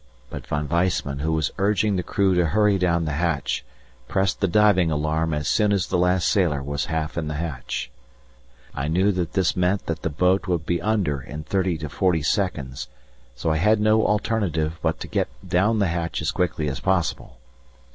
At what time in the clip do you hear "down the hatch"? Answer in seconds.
2.79-3.63, 15.47-16.19